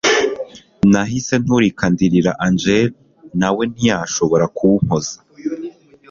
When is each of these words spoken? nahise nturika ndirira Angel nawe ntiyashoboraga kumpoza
nahise 0.91 1.33
nturika 1.43 1.83
ndirira 1.93 2.31
Angel 2.45 2.87
nawe 3.39 3.63
ntiyashoboraga 3.71 4.51
kumpoza 4.57 5.15